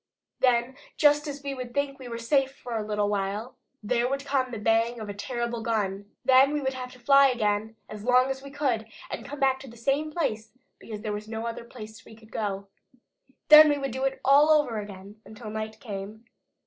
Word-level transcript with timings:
Then 0.39 0.77
just 0.97 1.27
as 1.27 1.43
we 1.43 1.53
would 1.53 1.75
think 1.75 1.99
we 1.99 2.07
were 2.07 2.17
safe 2.17 2.57
for 2.57 2.75
a 2.75 2.83
little 2.83 3.07
while, 3.07 3.55
there 3.83 4.09
would 4.09 4.25
come 4.25 4.49
the 4.49 4.57
bang 4.57 4.99
of 4.99 5.09
a 5.09 5.13
terrible 5.13 5.61
gun. 5.61 6.09
Then 6.25 6.53
we 6.53 6.59
would 6.59 6.73
have 6.73 6.91
to 6.93 6.99
fly 6.99 7.27
again 7.27 7.75
as 7.87 8.03
long 8.03 8.31
as 8.31 8.41
we 8.41 8.49
could, 8.49 8.85
and 9.11 9.21
finally 9.21 9.29
come 9.29 9.39
back 9.39 9.59
to 9.59 9.67
the 9.69 9.77
same 9.77 10.11
place 10.11 10.53
because 10.79 11.01
there 11.01 11.13
was 11.13 11.27
no 11.27 11.45
other 11.45 11.63
place 11.63 12.03
where 12.03 12.13
we 12.13 12.17
could 12.17 12.31
go. 12.31 12.67
Then 13.49 13.69
we 13.69 13.77
would 13.77 13.93
have 13.93 13.93
to 13.93 13.99
do 13.99 14.05
it 14.05 14.19
all 14.25 14.49
over 14.49 14.79
again 14.79 15.21
until 15.23 15.51
night 15.51 15.79
came. 15.79 16.25